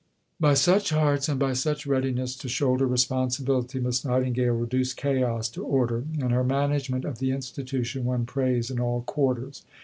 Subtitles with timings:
[0.39, 5.63] By such arts, and by such readiness to shoulder responsibility, Miss Nightingale reduced chaos to
[5.63, 9.61] order, and her management of the Institution won praise in all quarters.